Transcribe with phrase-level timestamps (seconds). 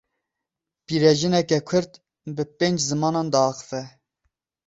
[0.85, 1.91] Pîrejineke Kurd
[2.35, 3.81] bi pênc zimanan diaxive.